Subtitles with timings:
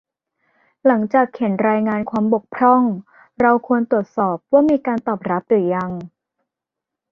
[0.85, 2.83] หลังจากเขียนรายงานความบกพร่อง
[3.39, 5.91] เราควรตรวจสอบว่ามีการตอบรับหรือยัง